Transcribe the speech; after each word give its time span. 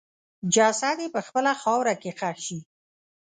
جسد 0.53 0.97
یې 1.03 1.09
په 1.15 1.21
خپله 1.27 1.51
خاوره 1.61 1.93
کې 2.01 2.11
ښخ 2.19 2.37
شي. 2.45 2.59